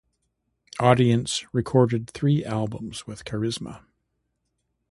[0.79, 3.83] Audience recorded three albums with Charisma.